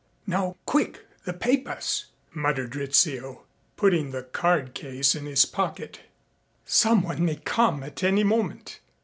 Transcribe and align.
Now 0.25 0.57
quick, 0.65 1.05
the 1.25 1.31
papers," 1.33 2.07
muttered 2.33 2.75
Rizzio, 2.75 3.43
putting 3.77 4.09
the 4.09 4.23
card 4.23 4.73
case 4.73 5.13
in 5.13 5.27
his 5.27 5.45
pocket. 5.45 5.99
"Someone 6.65 7.23
may 7.23 7.35
come 7.35 7.83
at 7.83 8.01
any 8.01 8.23
moment." 8.23 8.79